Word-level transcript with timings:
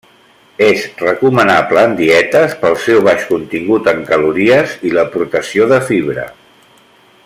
És 0.67 0.85
recomanable 1.01 1.83
en 1.89 1.93
dietes 1.99 2.55
pel 2.63 2.79
seu 2.85 3.03
baix 3.09 3.27
contingut 3.35 3.93
en 3.95 4.03
calories 4.11 4.77
i 4.91 4.95
l'aportació 4.97 5.73
de 5.75 5.83
fibra. 5.93 6.29